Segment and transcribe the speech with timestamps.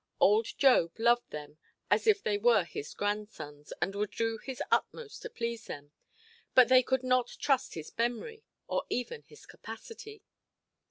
[0.19, 1.59] Old Job loved them
[1.91, 5.91] as if they were his grandsons, and would do his utmost to please them,
[6.55, 10.23] but they could not trust his memory, or even his capacity.